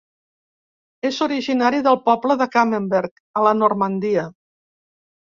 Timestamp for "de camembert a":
2.39-3.43